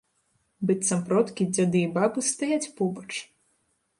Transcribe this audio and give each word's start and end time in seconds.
Быццам 0.69 1.03
продкі-дзяды 1.09 1.79
і 1.87 1.91
бабы 1.97 2.19
стаяць 2.31 2.71
побач. 2.79 3.09